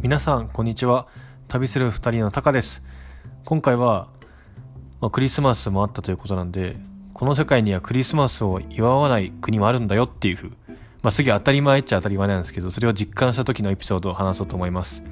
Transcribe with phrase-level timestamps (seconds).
[0.00, 1.08] 皆さんこんにちは。
[1.48, 2.84] 旅する二人のタカです。
[3.44, 4.06] 今回は、
[5.00, 6.76] まあ、クリスマスもあったということなんで
[7.14, 10.50] この世界にはクリスマスを祝わない国もあるんだよっていうふう
[11.02, 15.02] まあ次当たり前っちゃ当たり前なんですけどそれを実感した時のエピソードを話そうと思います。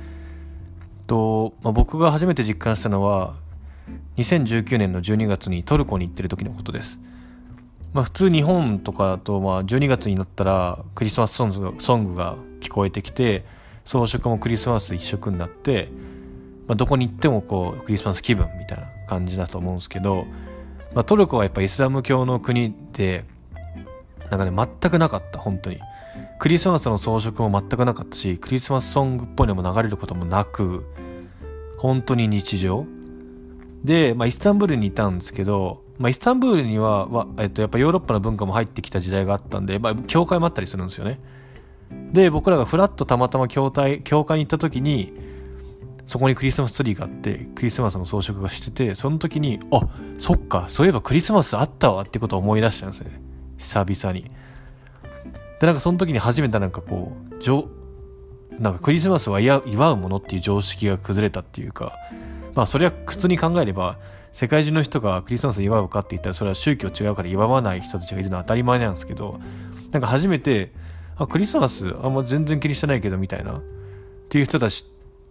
[1.09, 3.35] と、まあ、僕が初めて実感したのは
[4.19, 7.01] 2019年の12月にトルコに行ってる時のことです。
[7.93, 13.56] まあ、普通日本とかだとまあ12月になったらクリスマスソングが聞こえてきて
[13.87, 15.89] 装飾もクリスマス一色になって、
[16.69, 20.27] まあ、どこに行ってもこうクリスマス気分みたいな感じだと思うんですけど、
[20.95, 23.25] まあ、トルコはやっぱイスラム教の国で
[24.29, 25.81] なんかね全くなかった本当に
[26.39, 30.85] クリスマスの装飾も全くなかったしクリスマスソングっぽいのも流れることもなく
[31.79, 32.85] 本当に日常
[33.85, 41.19] で、まあ、イスタンブールにいたんですけどまあ、イスタンブールには、まあ、えっと、やっぱヨーロッパの文化も入ってきた時代があったんで、まあ、教会もあったりするんですよね。
[42.13, 45.13] で、僕らがフラッとたまたま教会、教会に行った時に、
[46.07, 49.81] そこにクリスマスツリーがあって、クリスマスの装飾がしてて、その時に、あ、
[50.19, 53.21] そっか、そういえばクリスマスあったわってことを思い出したんですよね。
[53.59, 54.31] 久々に。
[55.61, 57.69] で、なんかその時に初めてなんかこう、じょ
[58.59, 61.93] なんかクリスマスは祝うものっていう常識が崩れたっていうか、
[62.55, 63.99] まあそれは普通に考えれば、
[64.37, 69.41] 世界中の人がクリスマス祝うかって言ったらそれは宗教違うから祝わない人たちがいるのは当たり前なんですけど
[69.93, 70.73] なんか初めて
[71.17, 73.63] あクリスマスあんま全然気にしてないけどみたいなっ
[74.29, 74.87] ていう人たち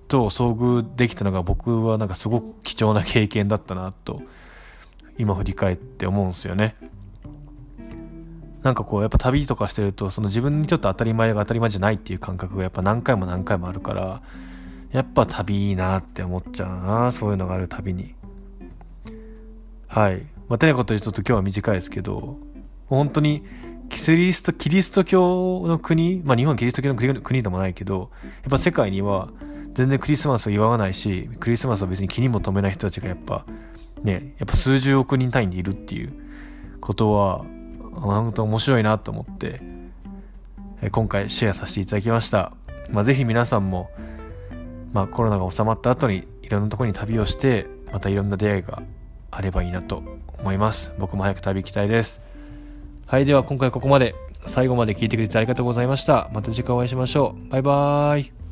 [0.08, 4.22] と遭遇できたのが僕はなんかすごく貴重な経験だったなと
[5.18, 6.76] 今振り返って思うんですよね。
[8.64, 14.24] なんかこうやっぱ旅とかしてるとその自分にとって当たり前が当たり前じゃないっていう感覚がやっぱ何回も何回もあるから
[14.92, 18.16] やっぱ旅いいなって思っちゃうなそういうのがある旅に。
[19.88, 20.24] はい。
[20.50, 22.38] まあ、てなことでちょっと今日は短いですけど、
[22.88, 23.44] 本当に、
[23.96, 29.30] キリスト、キリスト教の国、まあ、日本はキリスト教の国国でもないけど、やっぱ世界には
[29.74, 33.46] 全然クリスマスを祝わないし、クリスマスを別に気にも留めない人たちがやっぱ、
[34.04, 36.14] ね、やっぱ数十億人単位でいるっていう
[36.82, 37.46] ことは、
[37.94, 39.62] 本当面白いなと思って、
[40.92, 42.52] 今回シェアさせていただきました。
[42.92, 43.90] まあ、ぜひ皆さんも、
[44.92, 48.84] まあ、コロナが収まった後にいろんなとこに旅をして、またいろんな出会いが
[49.32, 50.04] あればいいなと
[50.38, 50.92] 思います。
[51.00, 52.25] 僕も早く旅行きたいです。
[53.06, 54.16] はい、では今回ここまで。
[54.48, 56.30] 最後まで聞いてくれてありがとうございました。
[56.34, 57.50] また次回お会いしましょう。
[57.50, 58.45] バイバーイ。